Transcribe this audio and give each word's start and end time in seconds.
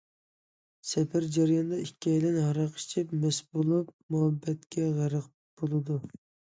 سەپەر 0.91 1.27
جەريانىدا 1.35 1.79
ئىككىيلەن 1.83 2.39
ھاراق 2.47 2.81
ئىچىپ، 2.81 3.15
مەست 3.27 3.49
بولۇپ، 3.53 3.95
مۇھەببەتكە 4.17 4.93
غەرق 5.01 5.33
بولىدۇ. 5.63 6.03